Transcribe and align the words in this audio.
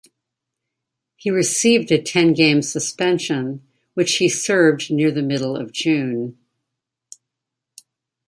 He 1.15 1.29
received 1.29 1.91
a 1.91 2.01
ten-game 2.01 2.63
suspension, 2.63 3.61
which 3.93 4.15
he 4.17 4.29
served 4.29 4.89
near 4.91 5.11
the 5.11 5.21
middle 5.21 5.55
of 5.55 5.71
June. 5.71 6.39